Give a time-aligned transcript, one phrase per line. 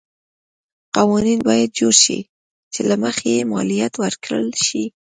[0.95, 2.19] قوانین باید جوړ شي
[2.73, 4.83] چې له مخې یې مالیات ورکړل شي.